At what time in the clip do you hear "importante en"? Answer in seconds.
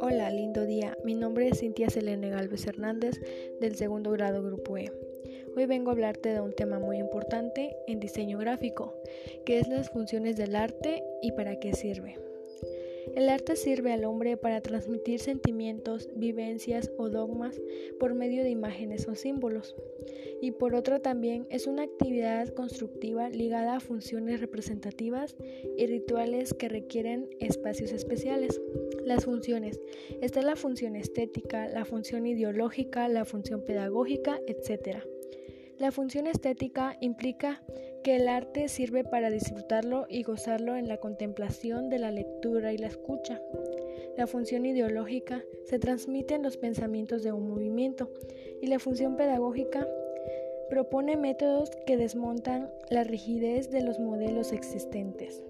6.98-8.00